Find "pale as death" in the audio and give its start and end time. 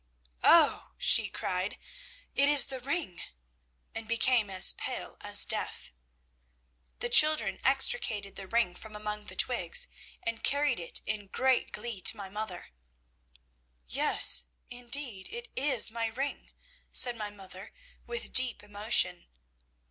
4.73-5.91